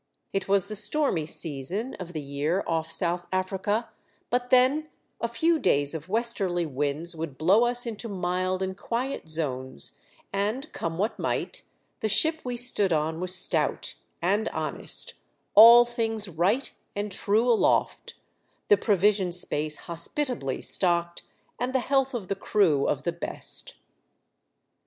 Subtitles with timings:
[0.33, 3.89] It was the stormy season of the year off South Africa;
[4.31, 4.89] but, then,
[5.19, 9.99] a few days of westerly winds would blow us into mild and quiet zones,
[10.33, 11.61] and, come what might,
[11.99, 13.93] the ship we stood on was stout
[14.23, 15.13] and honest,
[15.53, 18.15] all things right and true aloft,
[18.69, 21.21] the provision space hospitably stocked,
[21.59, 23.65] and the health of the crew of the best.
[23.65, 23.83] s3'^ THE DEATH SHIP.